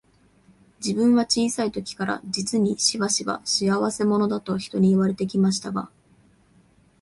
[0.79, 5.91] 自分は小さい時から、実にしばしば、仕合せ者だと人に言われて来ましたが、